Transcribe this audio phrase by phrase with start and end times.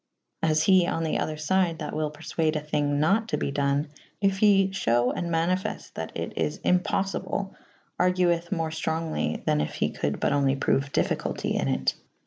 [0.41, 3.87] As he on the other fyde that wyll perfuade a thynge nat to be done
[4.05, 7.99] / yf he fhewe and manyfefte that it is [D iiii b] impoff ible /
[8.01, 11.93] argueth more ftrongely than if he could but only proue difficulty in it.